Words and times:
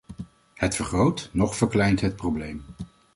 Het 0.53 0.75
vergroot 0.75 1.29
noch 1.33 1.55
verkleint 1.55 2.01
het 2.01 2.15
probleem. 2.15 2.63